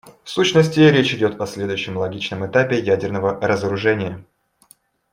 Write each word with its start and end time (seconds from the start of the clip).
В 0.23 0.29
сущности, 0.31 0.79
речь 0.79 1.13
идет 1.13 1.39
о 1.39 1.45
следующем 1.45 1.95
логичном 1.95 2.47
этапе 2.47 2.79
ядерного 2.79 3.39
разоружения. 3.39 4.25